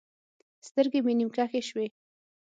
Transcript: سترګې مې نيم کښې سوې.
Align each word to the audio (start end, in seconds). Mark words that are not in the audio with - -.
سترګې 0.67 0.99
مې 1.05 1.13
نيم 1.19 1.29
کښې 1.35 1.61
سوې. 1.67 1.87